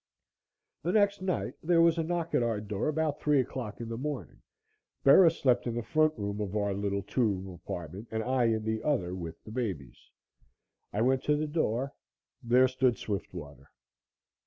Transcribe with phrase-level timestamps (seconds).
[0.81, 3.99] The next night, there was a knock at our door about 3 o'clock in the
[3.99, 4.41] morning.
[5.03, 8.65] Bera slept in the front room of our little two room apartment and I in
[8.65, 10.09] the other with the babies.
[10.91, 11.93] I went to the door
[12.41, 13.69] there stood Swiftwater.